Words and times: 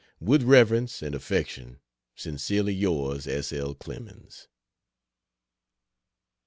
With 0.19 0.41
reverence 0.41 1.03
and 1.03 1.13
affection, 1.13 1.77
Sincerely 2.15 2.73
yours, 2.73 3.27
S. 3.27 3.53
L. 3.53 3.75
CLEMENS. 3.75 4.47